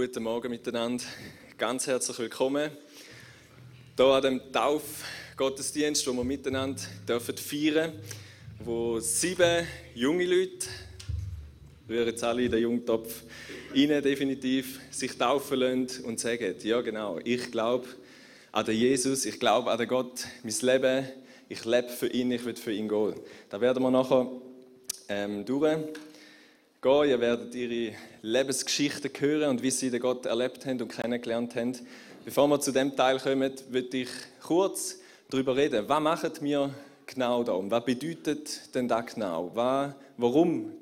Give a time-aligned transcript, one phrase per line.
[0.00, 1.02] Guten Morgen miteinander.
[1.56, 2.70] Ganz herzlich willkommen
[3.96, 7.94] hier an dem Taufgottesdienst, wo wir miteinander dürfen feiern
[8.60, 9.66] wo sieben
[9.96, 10.68] junge Leute,
[11.88, 13.24] rühren jetzt alle in den Jungtopf
[13.74, 17.88] rein, definitiv, sich taufen lassen und sagen, ja genau, ich glaube
[18.52, 21.08] an den Jesus, ich glaube an den Gott, mein Leben,
[21.48, 23.14] ich lebe für ihn, ich will für ihn gehen.
[23.50, 24.30] Da werden wir nachher
[25.08, 25.76] ähm, durch
[26.80, 27.08] gehen.
[27.08, 31.76] Ihr werdet ihre Lebensgeschichten hören und wie sie den Gott erlebt haben und kennengelernt haben.
[32.24, 34.08] Bevor wir zu dem Teil kommen, würde ich
[34.42, 34.98] kurz
[35.30, 35.88] darüber reden.
[35.88, 36.70] Was machen wir
[37.06, 37.58] genau da?
[37.70, 39.50] Was bedeutet denn das genau?
[39.54, 40.72] Was, warum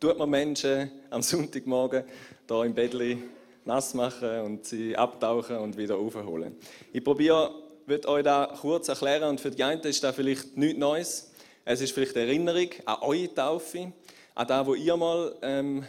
[0.00, 2.04] tut man Menschen am Sonntagmorgen
[2.46, 3.22] da im Bettli
[3.64, 6.56] nass machen und sie abtauchen und wieder aufholen?
[6.92, 7.54] Ich probiere,
[7.86, 11.32] würde euch da kurz erklären und für die einen ist das vielleicht nichts Neues.
[11.64, 13.92] Es ist vielleicht eine Erinnerung an eure Taufe
[14.34, 15.84] an das, wo ihr mal ähm,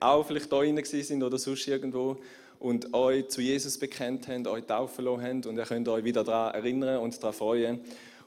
[0.00, 2.16] auch vielleicht da drin sind oder sonst irgendwo
[2.58, 6.24] und euch zu Jesus bekennt habt, euch taufen lassen habt und ihr könnt euch wieder
[6.24, 7.80] daran erinnern und daran freuen.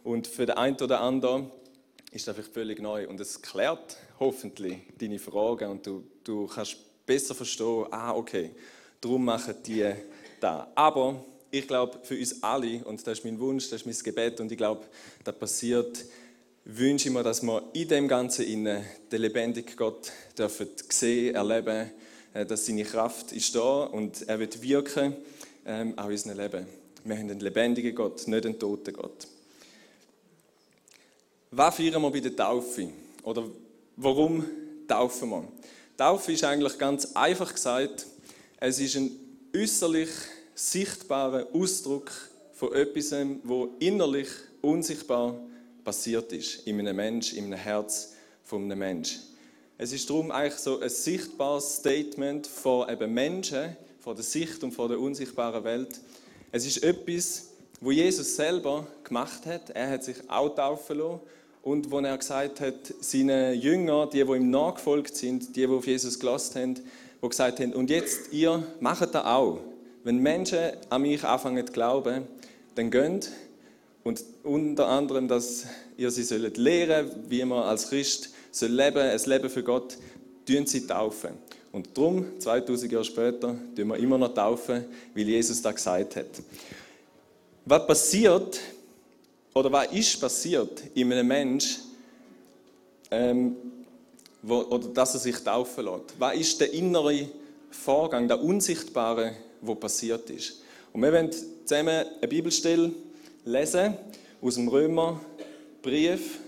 [0.04, 1.52] Und für den einen oder anderen
[2.12, 6.78] ist das vielleicht völlig neu und es klärt hoffentlich deine Fragen und du, du kannst
[7.06, 8.52] besser verstehen, ah okay,
[9.02, 9.92] darum machen die
[10.40, 10.72] da.
[10.76, 14.40] Aber ich glaube, für uns alle, und das ist mein Wunsch, das ist mein Gebet,
[14.40, 14.86] und ich glaube,
[15.24, 16.06] das passiert
[16.78, 21.92] wünsche ich mir, dass wir in dem Ganzen innen den lebendigen Gott dürfen sehen, erleben,
[22.34, 25.16] äh, dass seine Kraft ist da und er wird wirken,
[25.66, 26.68] ähm, auch in unserem Leben.
[27.04, 29.28] Wir haben einen lebendigen Gott, nicht einen toten Gott.
[31.52, 32.90] Was feiern wir bei der Taufe?
[33.24, 33.50] Oder
[33.96, 34.46] warum
[34.88, 35.48] taufen wir?
[35.98, 38.06] Taufe ist eigentlich ganz einfach gesagt,
[38.60, 39.12] es ist ein
[39.56, 40.10] äußerlich
[40.54, 42.12] sichtbarer Ausdruck
[42.54, 44.30] von etwas, wo innerlich
[44.62, 45.50] unsichtbar ist
[45.90, 49.22] passiert ist in einem Mensch, in einem Herz von einem Menschen.
[49.76, 54.72] Es ist darum eigentlich so ein sichtbares Statement von eben Menschen, von der Sicht und
[54.72, 56.00] von der unsichtbaren Welt.
[56.52, 57.48] Es ist etwas,
[57.82, 59.72] wo Jesus selber gemacht hat.
[59.72, 61.22] Er hat sich auch taufen lassen
[61.64, 65.88] und wo er gesagt hat, seine Jünger, die, die ihm nachgefolgt sind, die, die auf
[65.88, 66.76] Jesus gelassen haben,
[67.24, 69.58] die gesagt haben, und jetzt ihr macht das auch.
[70.04, 72.28] Wenn Menschen an mich anfangen zu glauben,
[72.76, 73.32] dann gönnt
[74.04, 75.66] und unter anderem, dass
[75.98, 79.98] ihr sie sollt lehren, wie man als Christ soll leben, ein Leben für Gott,
[80.46, 81.32] tun sie taufen.
[81.72, 86.26] Und darum, 2000 Jahre später, tun wir immer noch taufen, weil Jesus da gesagt hat.
[87.66, 88.60] Was passiert,
[89.54, 91.84] oder was ist passiert in einem Menschen,
[93.12, 93.56] ähm,
[94.42, 96.16] wo, oder dass er sich taufen lässt?
[96.18, 97.28] Was ist der innere
[97.70, 100.62] Vorgang, der Unsichtbare, wo passiert ist?
[100.94, 101.32] Und wir werden
[101.66, 102.92] zusammen eine Bibelstelle
[103.50, 103.98] lesen
[104.42, 106.40] aus dem Römerbrief,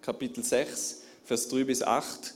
[0.00, 2.34] Kapitel 6, Vers 3 bis 8.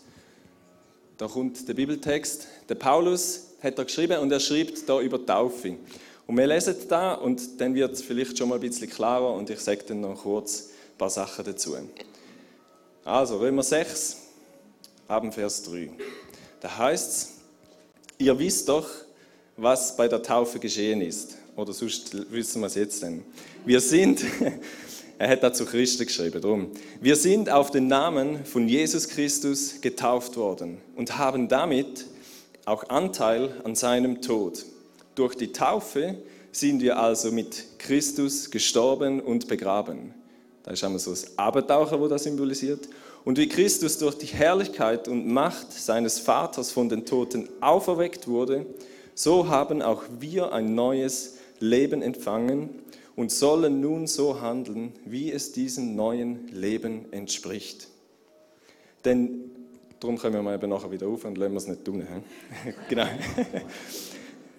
[1.17, 2.47] Da kommt der Bibeltext.
[2.69, 5.77] Der Paulus hat da geschrieben und er schreibt da über Taufe.
[6.27, 9.49] Und wir lesen da und dann wird es vielleicht schon mal ein bisschen klarer und
[9.51, 11.77] ich sage dann noch kurz ein paar Sachen dazu.
[13.05, 14.17] Also Römer 6,
[15.07, 15.91] ab Vers 3.
[16.61, 17.29] Da heißt es,
[18.19, 18.89] ihr wisst doch,
[19.57, 21.38] was bei der Taufe geschehen ist.
[21.59, 23.25] Oder sonst wissen wir es jetzt denn.
[23.67, 24.25] Wir sind,
[25.19, 26.71] er hat dazu Christen geschrieben, drum.
[27.01, 32.07] Wir sind auf den Namen von Jesus Christus getauft worden und haben damit
[32.65, 34.65] auch Anteil an seinem Tod.
[35.17, 36.19] Durch die Taufe
[36.53, 40.15] sind wir also mit Christus gestorben und begraben.
[40.63, 42.89] Da ist einmal so das Abentaucher, wo das symbolisiert.
[43.25, 48.65] Und wie Christus durch die Herrlichkeit und Macht seines Vaters von den Toten auferweckt wurde,
[49.17, 52.71] so haben auch wir ein neues Leben empfangen
[53.17, 57.89] und sollen nun so handeln, wie es diesem neuen Leben entspricht.
[59.05, 59.51] Denn,
[60.01, 62.07] darum kommen wir eben nachher wieder auf und lassen wir es nicht tun.
[62.89, 63.07] genau.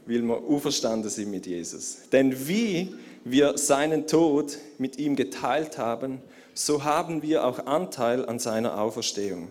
[0.06, 2.00] Weil wir auferstanden sind mit Jesus.
[2.12, 6.20] Denn wie wir seinen Tod mit ihm geteilt haben,
[6.54, 9.50] so haben wir auch Anteil an seiner Auferstehung.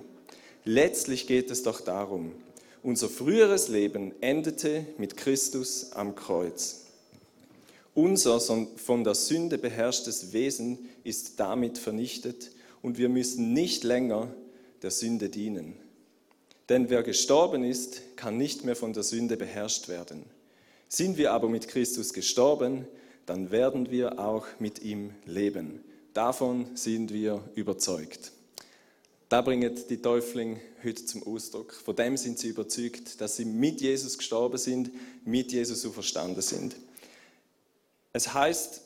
[0.65, 2.33] Letztlich geht es doch darum,
[2.83, 6.88] unser früheres Leben endete mit Christus am Kreuz.
[7.99, 14.33] Unser von der Sünde beherrschtes Wesen ist damit vernichtet und wir müssen nicht länger
[14.83, 15.75] der Sünde dienen.
[16.69, 20.23] Denn wer gestorben ist, kann nicht mehr von der Sünde beherrscht werden.
[20.89, 22.87] Sind wir aber mit Christus gestorben,
[23.27, 25.83] dann werden wir auch mit ihm leben.
[26.15, 28.31] Davon sind wir überzeugt.
[29.29, 31.75] Da bringen die Täufling heute zum Ausdruck.
[31.75, 34.93] Von dem sind sie überzeugt, dass sie mit Jesus gestorben sind,
[35.25, 36.77] mit Jesus auferstanden sind.
[38.13, 38.83] Es heißt,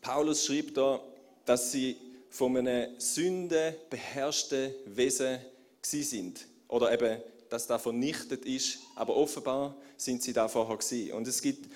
[0.00, 1.00] Paulus schrieb da,
[1.44, 1.96] dass sie
[2.30, 5.38] von einer Sünde beherrschten Wesen
[5.82, 11.12] sind oder eben dass da vernichtet ist, aber offenbar sind sie da vorher gewesen.
[11.12, 11.68] Und es gibt,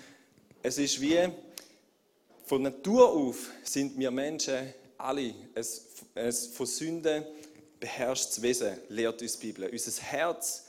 [0.62, 1.28] es ist wie,
[2.44, 7.26] von Natur auf sind wir Menschen alle ein von Sünde
[7.78, 9.70] beherrschtes Wesen, lehrt uns die Bibel.
[9.70, 10.66] Unser Herz,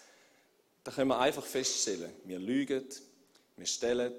[0.84, 2.86] da können wir einfach feststellen, wir lügen,
[3.58, 4.14] wir stellen,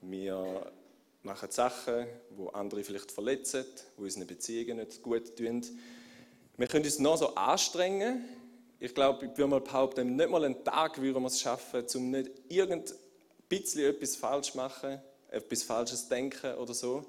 [0.00, 0.72] wir
[1.22, 3.64] machen Sachen, wo andere vielleicht verletzen,
[3.96, 5.64] wo unsere Beziehungen nicht gut tun.
[6.56, 8.24] Wir können uns noch so anstrengen.
[8.78, 12.10] Ich glaube, ich würde mal behaupten, nicht mal einen Tag würden wir es schaffen, um
[12.10, 12.94] nicht irgend
[13.48, 17.04] bisschen etwas falsch machen, etwas Falsches denken oder so.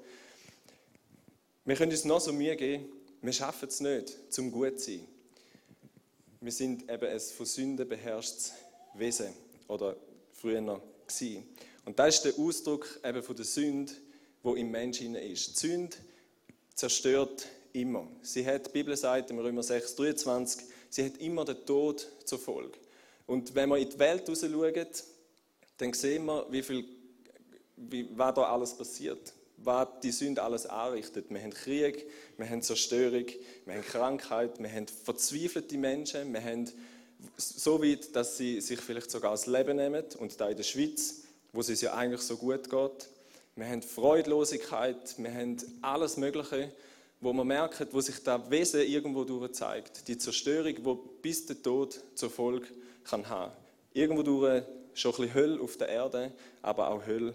[1.64, 2.86] Wir können uns noch so Mühe geben,
[3.22, 5.06] wir schaffen es nicht, zum gut zu sein.
[6.40, 8.52] Wir sind eben ein von Sünden beherrschtes
[8.94, 9.32] Wesen
[9.68, 9.96] oder
[10.32, 10.60] früher
[11.06, 11.46] gewesen.
[11.84, 13.92] Und das ist der Ausdruck eben von der Sünde,
[14.42, 15.54] wo im Menschen ist.
[15.54, 15.96] Die Sünde
[16.74, 18.06] zerstört immer.
[18.22, 22.38] Sie hat, die Bibel sagt im Römer 6, 23, sie hat immer den Tod zur
[22.38, 22.78] Folge.
[23.26, 24.86] Und wenn wir in die Welt raus schauen,
[25.78, 26.84] dann sehen wir, wie viel,
[27.76, 29.32] wie, was da alles passiert.
[29.58, 31.26] Was die Sünde alles anrichtet.
[31.30, 32.06] Wir haben Krieg,
[32.36, 33.26] wir haben Zerstörung,
[33.64, 36.68] wir haben Krankheit, wir haben verzweifelte Menschen, wir haben
[37.36, 41.21] so weit, dass sie sich vielleicht sogar das Leben nehmen und da in der Schweiz,
[41.52, 43.08] wo es ja eigentlich so gut geht.
[43.54, 46.72] Wir haben Freudlosigkeit, wir haben alles Mögliche,
[47.20, 50.08] wo man merkt, wo sich das Wesen irgendwo durch zeigt.
[50.08, 52.66] Die Zerstörung, wo bis der Tod zur Folge
[53.04, 53.52] kann haben.
[53.92, 54.64] Irgendwo durch
[54.94, 56.32] schon ein bisschen Hölle auf der Erde,
[56.62, 57.34] aber auch Hölle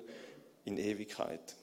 [0.65, 1.55] in Ewigkeit.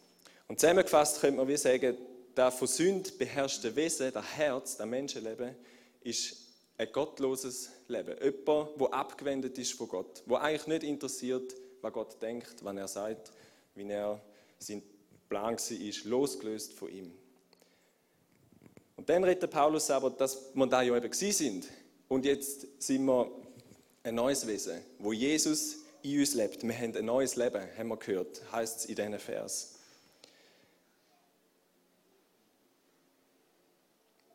[0.48, 1.96] Und zusammengefasst könnte man wie sagen,
[2.34, 5.54] das von Sünde beherrschte Wesen, das Herz, das Menschenleben,
[6.02, 6.36] ist
[6.78, 8.16] ein gottloses Leben.
[8.22, 11.54] Jemand, der abgewendet ist von Gott, wo eigentlich nicht interessiert,
[11.84, 13.30] was Gott denkt, was er sagt,
[13.74, 14.18] wie er
[14.58, 14.82] sein
[15.28, 17.12] Plan war, losgelöst von ihm.
[18.96, 21.68] Und dann redet Paulus aber, dass wir da ja eben sind.
[22.08, 23.30] Und jetzt sind wir
[24.02, 26.62] ein neues Wesen, wo Jesus in uns lebt.
[26.62, 29.74] Wir haben ein neues Leben, haben wir gehört, heißt es in diesen Vers.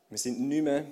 [0.10, 0.86] Wir sind nicht mehr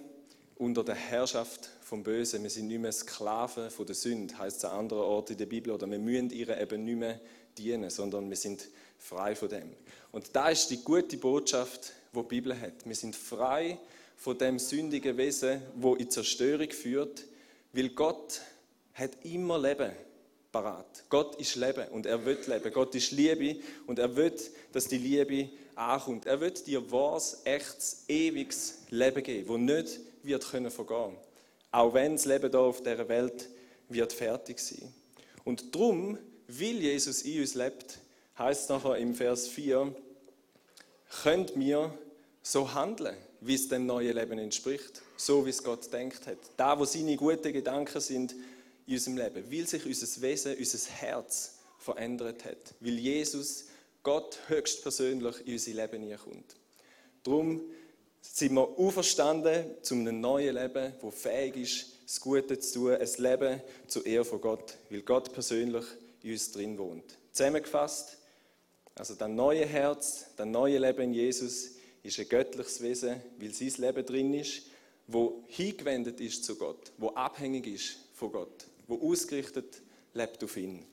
[0.58, 2.44] unter der Herrschaft vom Bösen.
[2.44, 5.46] Wir sind nicht mehr Sklaven von der Sünde, heißt es an anderen Orten in der
[5.46, 5.72] Bibel.
[5.72, 7.20] Oder wir müssen ihr eben nicht mehr
[7.58, 8.68] dienen, sondern wir sind
[8.98, 9.74] frei von dem.
[10.12, 12.86] Und da ist die gute Botschaft, wo die Bibel hat.
[12.86, 13.78] Wir sind frei
[14.16, 17.26] von dem sündigen Wesen, wo in Zerstörung führt,
[17.74, 18.42] weil Gott
[18.94, 19.92] hat immer Leben
[20.52, 21.04] parat.
[21.10, 22.74] Gott ist Leben und er will Leben.
[22.74, 24.34] Gott ist Liebe und er will,
[24.72, 26.26] dass die Liebe ankommt.
[26.26, 31.16] Er will dir wahres, echtes, ewiges Leben geben, wo nicht wird können vergehen.
[31.72, 33.50] Auch wenn das Leben hier auf dieser Welt
[33.90, 34.94] wird fertig sein.
[35.44, 38.00] Und darum, weil Jesus in uns lebt,
[38.38, 39.94] heißt es nachher im Vers 4,
[41.24, 41.94] könnt wir
[42.42, 46.38] so handeln, wie es dem neuen Leben entspricht, so wie es Gott denkt hat.
[46.56, 48.36] Da, wo seine guten Gedanken sind
[48.86, 53.66] in unserem Leben, weil sich unser Wesen, unser Herz verändert hat, weil Jesus,
[54.08, 56.56] Gott höchstpersönlich in unser Leben hineinkommt.
[57.24, 57.62] Darum
[58.22, 63.10] sind wir auferstanden zu einem neuen Leben, das fähig ist, das Gute zu tun, ein
[63.18, 65.84] Leben zur Ehre von Gott, weil Gott persönlich
[66.24, 67.18] in uns drin wohnt.
[67.34, 68.18] Zusammengefasst,
[68.96, 71.72] also das neue Herz, das neue Leben in Jesus
[72.02, 74.68] ist ein göttliches Wesen, weil sein Leben drin ist,
[75.08, 79.82] wo hingewendet ist zu Gott, wo abhängig ist von Gott, wo ausgerichtet
[80.14, 80.86] lebt auf ihn.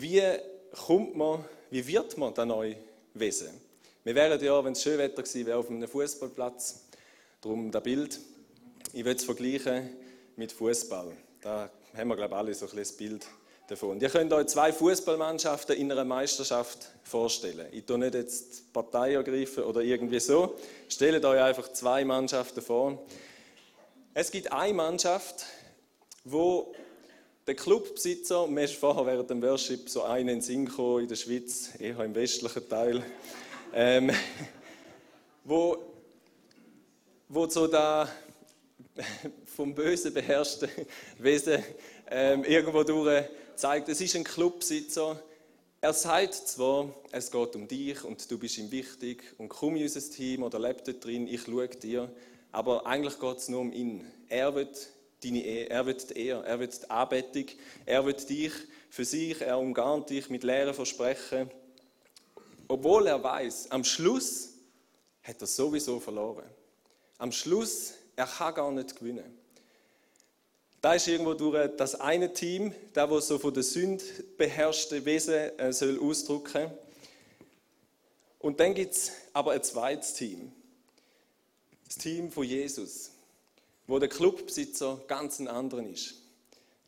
[0.00, 0.22] Wie
[0.86, 2.74] kommt man, wie wird man das neue
[3.14, 3.50] Wesen?
[4.02, 6.84] Wir wären ja, wenn es schön Wetter gewesen wäre, auf einem Fußballplatz.
[7.40, 8.18] Darum das Bild.
[8.92, 9.90] Ich will es vergleichen
[10.34, 11.12] mit Fußball.
[11.40, 13.26] Da haben wir, glaube ich, alle so ein bisschen Bild
[13.68, 14.00] davon.
[14.00, 17.68] Ihr könnt euch zwei Fußballmannschaften in einer Meisterschaft vorstellen.
[17.70, 20.56] Ich tue nicht jetzt Partei ergreifen oder irgendwie so.
[20.88, 23.00] Stellt euch einfach zwei Mannschaften vor.
[24.12, 25.46] Es gibt eine Mannschaft,
[26.24, 26.74] wo
[27.46, 31.72] der Clubbesitzer, mir ist vorher während dem Worship so einen in Synchro in der Schweiz,
[31.78, 33.04] eher im westlichen Teil,
[33.74, 34.10] ähm,
[35.44, 35.76] wo,
[37.28, 38.08] wo so da
[39.44, 40.70] vom Bösen beherrschte
[41.18, 41.62] Wesen
[42.10, 43.24] ähm, irgendwo durch
[43.56, 45.22] zeigt, es ist ein Clubsitzer.
[45.80, 49.82] Er sagt zwar, es geht um dich und du bist ihm wichtig und komm in
[49.82, 52.10] unser Team oder lebt dort drin, ich schaue dir,
[52.52, 54.10] aber eigentlich geht es nur um ihn.
[54.28, 54.93] Er wird
[55.24, 57.46] deine Ehe, er wird die Ehre, er wird die Anbetung,
[57.86, 58.52] er wird dich
[58.90, 61.50] für sich, er umgarnt dich mit leeren Versprechen.
[62.68, 64.50] Obwohl er weiß, am Schluss
[65.22, 66.48] hat er sowieso verloren.
[67.18, 69.38] Am Schluss, er kann gar nicht gewinnen.
[70.80, 74.04] Da ist irgendwo durch das eine Team, da wo so von der Sünde
[74.36, 76.70] beherrschte Wesen äh, soll ausdrücken.
[78.38, 80.52] Und dann gibt es aber ein zweites Team.
[81.86, 83.13] Das Team von Jesus,
[83.86, 86.14] wo der Clubbesitzer ganz ein anderer ist.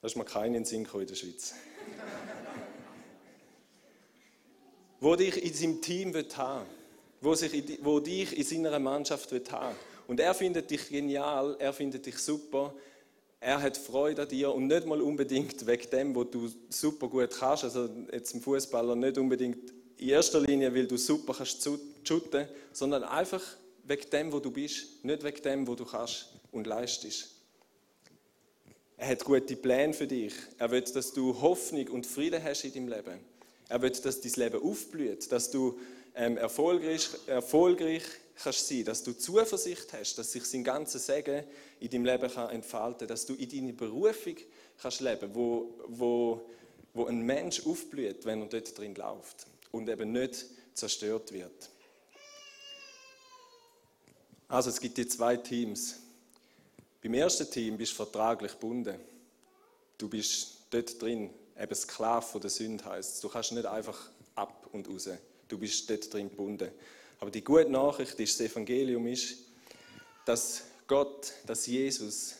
[0.00, 1.54] Da ist mir keinen Sinn in der Schweiz.
[5.00, 6.66] wo dich in seinem Team haben
[7.20, 9.74] wo, sich, wo dich in seiner Mannschaft haben
[10.06, 12.74] Und er findet dich genial, er findet dich super,
[13.40, 17.30] er hat Freude an dir und nicht mal unbedingt wegen dem, wo du super gut
[17.30, 17.64] kannst.
[17.64, 21.68] Also jetzt im Fußballer nicht unbedingt in erster Linie, weil du super kannst
[22.04, 23.42] shooten, sondern einfach
[23.84, 27.30] wegen dem, wo du bist, nicht wegen dem, wo du kannst und leistest.
[28.96, 30.32] Er hat gute Pläne für dich.
[30.58, 33.20] Er will, dass du Hoffnung und Frieden hast in deinem Leben.
[33.68, 35.78] Er will, dass dein Leben aufblüht, dass du
[36.14, 38.04] ähm, erfolgreich, erfolgreich
[38.42, 41.44] kannst sein, dass du Zuversicht hast, dass sich sein ganzes Segen
[41.78, 44.36] in deinem Leben kann entfalten dass du in deine Berufung
[44.80, 46.48] kannst leben, wo, wo,
[46.94, 51.70] wo ein Mensch aufblüht, wenn er dort drin läuft und eben nicht zerstört wird.
[54.48, 56.05] Also es gibt die zwei Teams.
[57.06, 58.98] Beim ersten Team bist du vertraglich gebunden.
[59.96, 63.22] Du bist dort drin, eben Sklave von der Sünde heißt.
[63.22, 65.08] Du kannst nicht einfach ab und raus.
[65.46, 66.68] Du bist dort drin gebunden.
[67.20, 69.36] Aber die gute Nachricht ist, das Evangelium ist,
[70.24, 72.34] dass Gott, dass Jesus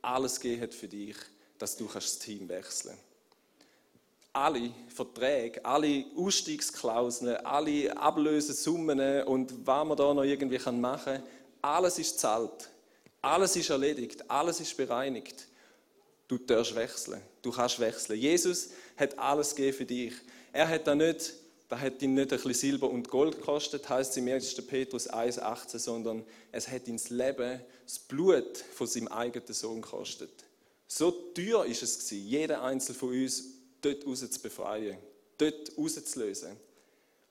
[0.00, 1.16] alles gegeben hat für dich,
[1.58, 3.04] dass du das Team wechseln kannst.
[4.32, 11.22] Alle Verträge, alle Ausstiegsklauseln, alle Ablösesummen und was man da noch irgendwie machen kann,
[11.62, 12.70] alles ist zahlt.
[13.24, 14.30] Alles ist erledigt.
[14.30, 15.46] Alles ist bereinigt.
[16.28, 17.20] Du darfst wechseln.
[17.42, 18.18] Du kannst wechseln.
[18.18, 20.14] Jesus hat alles gegeben für dich.
[20.52, 21.34] Er hat da nicht
[21.68, 24.54] da hat ihn nicht ein bisschen Silber und Gold gekostet, heißt es im 1.
[24.66, 30.30] Petrus 1,18, sondern es hat ihn das Leben, das Blut von seinem eigenen Sohn gekostet.
[30.86, 33.44] So teuer ist es gewesen, jeden Einzelnen von uns
[33.80, 34.98] dort raus zu befreien,
[35.38, 36.56] dort rauszulösen.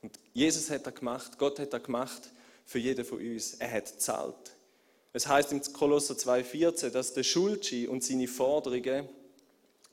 [0.02, 2.32] Und Jesus hat das gemacht, Gott hat das gemacht
[2.66, 3.54] für jeden von uns.
[3.54, 4.53] Er hat zahlt.
[5.16, 9.08] Es heißt im Kolosser 2,14, dass der Schuldschein und seine Forderungen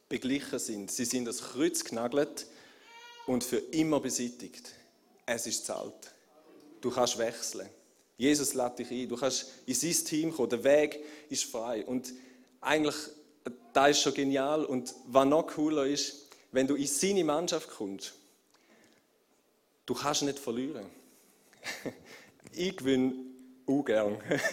[0.09, 0.91] beglichen sind.
[0.91, 2.47] Sie sind das Kreuz genagelt
[3.27, 4.73] und für immer beseitigt.
[5.27, 6.15] Es ist zahlt.
[6.81, 7.69] Du kannst wechseln.
[8.17, 9.09] Jesus lädt dich ein.
[9.11, 10.49] Du kannst in sein Team kommen.
[10.49, 11.85] Der Weg ist frei.
[11.85, 12.15] Und
[12.63, 12.97] eigentlich,
[13.75, 14.65] da ist schon genial.
[14.65, 18.15] Und was noch cooler ist, wenn du in seine Mannschaft kommst,
[19.85, 20.87] du kannst nicht verlieren.
[22.53, 23.30] ich gewinne
[23.79, 24.19] gern.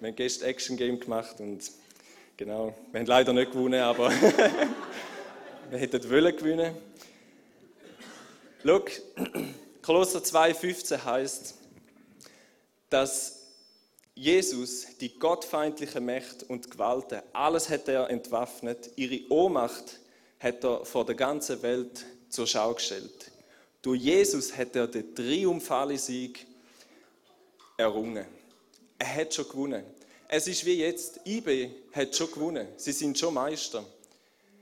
[0.00, 1.70] wir haben gestern Action Game gemacht und
[2.36, 4.10] genau, wir haben leider nicht gewonnen, aber
[5.70, 6.74] wir hätten wollen gewinnen.
[8.64, 8.80] Schau,
[9.82, 11.54] Kolosser 2,15 heißt,
[12.88, 13.42] dass
[14.14, 20.00] Jesus die gottfeindliche Mächte und Gewalten, alles hat er entwaffnet, ihre Ohnmacht
[20.40, 23.30] hat er vor der ganzen Welt zur Schau gestellt.
[23.82, 26.46] Durch Jesus hat er den triumphalen Sieg
[27.76, 28.24] errungen.
[28.98, 29.84] Er hat schon gewonnen.
[30.28, 32.68] Es ist wie jetzt, IB hat schon gewonnen.
[32.76, 33.84] Sie sind schon Meister.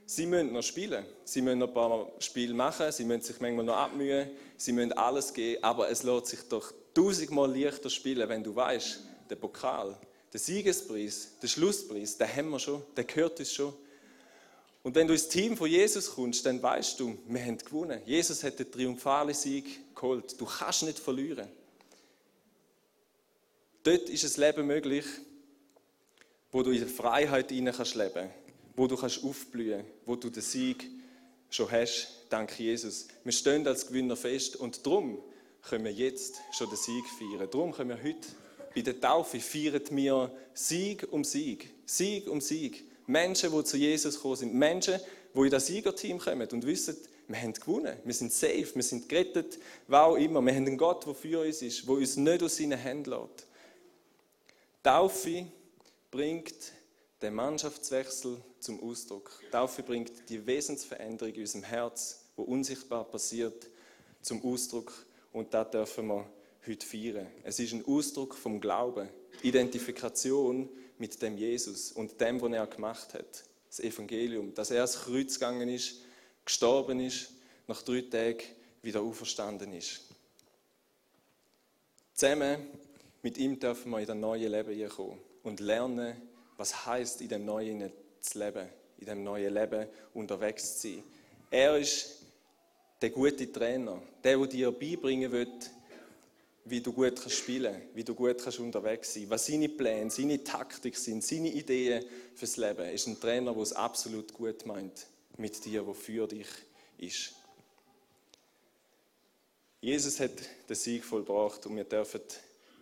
[0.06, 1.04] Sie müssen noch spielen.
[1.24, 2.90] Sie müssen noch ein paar Spiele machen.
[2.92, 4.30] Sie müssen sich manchmal noch abmühen.
[4.56, 5.62] Sie müssen alles geben.
[5.62, 9.00] Aber es lohnt sich doch tausendmal leichter spielen, wenn du weißt,
[9.30, 9.96] der Pokal,
[10.32, 12.82] der Siegespreis, der Schlusspreis, den haben wir schon.
[12.96, 13.72] Der gehört uns schon.
[14.82, 18.00] Und wenn du ins Team von Jesus kommst, dann weißt du, wir haben gewonnen.
[18.04, 20.38] Jesus hat den triumphalen Sieg geholt.
[20.40, 21.48] Du kannst nicht verlieren.
[23.84, 25.04] Dort ist ein Leben möglich,
[26.52, 27.96] wo du in der Freiheit leben kannst
[28.76, 30.88] wo du kannst aufblühen, wo du den Sieg
[31.50, 33.08] schon hast, dank Jesus.
[33.24, 35.18] Wir stehen als Gewinner fest und darum
[35.62, 37.48] können wir jetzt schon den Sieg feiern.
[37.50, 38.28] Darum können wir heute
[38.74, 42.84] bei der Taufe feiern wir Sieg um Sieg, Sieg um Sieg.
[43.06, 45.00] Menschen, die zu Jesus gekommen sind, Menschen,
[45.34, 46.96] die in das Siegerteam kommen und wissen,
[47.28, 50.40] wir haben gewonnen, wir sind safe, wir sind gerettet, was auch immer.
[50.40, 53.46] Wir haben einen Gott, der für uns ist, der uns nicht aus seinen Händen lässt.
[54.82, 55.46] Taufe
[56.10, 56.72] bringt
[57.20, 59.40] den Mannschaftswechsel zum Ausdruck.
[59.52, 63.68] Taufe bringt die Wesensveränderung in unserem Herz, wo unsichtbar passiert,
[64.22, 64.92] zum Ausdruck.
[65.32, 66.28] Und das dürfen wir
[66.66, 67.28] heute feiern.
[67.44, 69.08] Es ist ein Ausdruck vom Glauben,
[69.42, 73.44] Identifikation mit dem Jesus und dem, was er gemacht hat.
[73.68, 76.00] Das Evangelium, dass er ans Kreuz gegangen ist,
[76.44, 77.30] gestorben ist,
[77.68, 78.42] nach drei Tagen
[78.82, 80.00] wieder auferstanden ist.
[82.14, 82.66] Zusammen
[83.22, 86.20] mit ihm dürfen wir in das neue Leben kommen und lernen,
[86.56, 91.04] was heißt in dem neuen zu leben, in dem neuen Leben unterwegs zu sein.
[91.50, 92.22] Er ist
[93.00, 95.70] der gute Trainer, der, der dir beibringen wird,
[96.64, 100.42] wie du gut kannst spielen, wie du gut kannst unterwegs sein, was seine Pläne, seine
[100.42, 102.82] Taktik sind, seine Ideen fürs Leben.
[102.82, 106.46] Er ist ein Trainer, der es absolut gut meint mit dir, der für dich
[106.98, 107.34] ist.
[109.80, 110.30] Jesus hat
[110.68, 112.20] den Sieg vollbracht und wir dürfen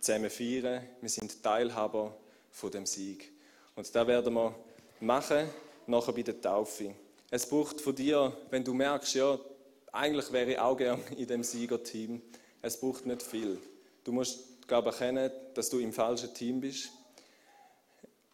[0.01, 0.83] zusammen feiern.
[0.99, 2.17] Wir sind Teilhaber
[2.49, 3.31] von dem Sieg.
[3.75, 4.55] Und da werden wir
[4.99, 5.47] machen,
[5.85, 6.95] nachher bei der Taufe.
[7.29, 9.39] Es braucht von dir, wenn du merkst, ja,
[9.91, 12.21] eigentlich wäre ich auch gerne in dem Siegerteam,
[12.61, 13.57] es braucht nicht viel.
[14.03, 16.89] Du musst, glaube ich, erkennen, dass du im falschen Team bist.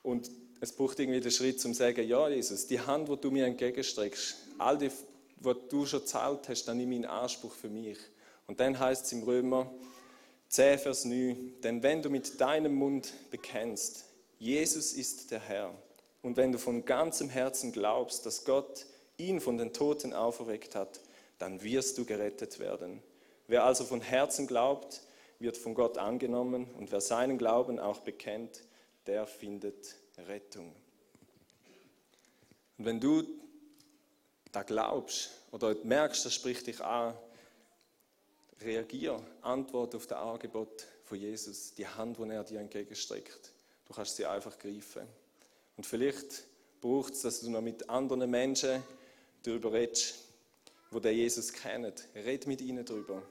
[0.04, 0.32] Und
[0.62, 4.36] es braucht irgendwie den Schritt zum sagen, ja Jesus, die Hand, die du mir entgegenstreckst,
[4.58, 4.90] all die,
[5.42, 7.98] was du schon gezahlt hast, dann nimm in Anspruch für mich.
[8.48, 9.70] Und dann heißt es im Römer
[10.50, 14.06] 10, Vers 9, denn wenn du mit deinem Mund bekennst,
[14.39, 15.74] Jesus ist der Herr,
[16.22, 18.86] und wenn du von ganzem Herzen glaubst, dass Gott
[19.18, 21.00] ihn von den Toten auferweckt hat,
[21.39, 23.01] dann wirst du gerettet werden.
[23.48, 25.01] Wer also von Herzen glaubt,
[25.39, 28.63] wird von Gott angenommen und wer seinen Glauben auch bekennt,
[29.06, 29.96] der findet
[30.27, 30.74] Rettung.
[32.77, 33.24] Und wenn du
[34.51, 37.16] da glaubst oder merkst, das spricht dich an,
[38.62, 43.54] reagier, antworte auf das Angebot von Jesus, die Hand, die er dir entgegenstreckt.
[43.86, 45.08] Du kannst sie einfach greifen.
[45.78, 46.44] Und vielleicht
[46.82, 48.84] braucht es, dass du noch mit anderen Menschen
[49.44, 50.16] darüber redest,
[50.92, 51.94] wo der Jesus kennen.
[52.16, 53.22] Red mit ihnen darüber.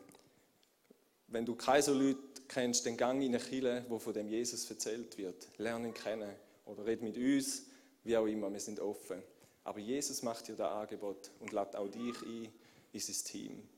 [1.28, 2.18] Wenn du keine so Leute
[2.48, 5.48] kennst, dann gang in eine Kirche, wo von dem Jesus erzählt wird.
[5.58, 6.30] Lerne ihn kennen.
[6.66, 7.64] Oder red mit uns,
[8.04, 9.22] wie auch immer, wir sind offen.
[9.64, 12.48] Aber Jesus macht dir das Angebot und lädt auch dich ein
[12.92, 13.68] in sein Team.